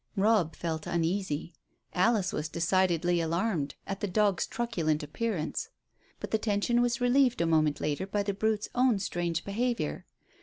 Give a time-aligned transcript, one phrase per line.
[0.15, 1.53] Robb felt uneasy.
[1.93, 5.69] Alice was decidedly alarmed at the dog's truculent appearance.
[6.19, 10.07] But the tension was relieved a moment later by the brute's own strange behaviour.